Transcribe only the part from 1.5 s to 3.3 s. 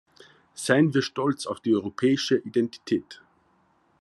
die europäische Identität.